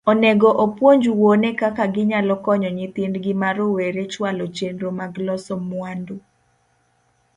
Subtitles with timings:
[0.11, 6.15] Onego opuonj wuone kaka ginyalo konyo nyithindgi ma rowere chwalo chenro mag loso mwandu.